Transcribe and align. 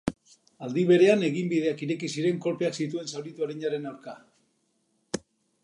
Aldi 0.67 0.85
berean, 0.91 1.25
eginbideak 1.27 1.83
ireki 1.87 2.09
ziren 2.15 2.41
kolpeak 2.45 2.79
zituen 2.85 3.13
zauritu 3.13 3.47
arinaren 3.49 3.89
aurka. 3.91 4.17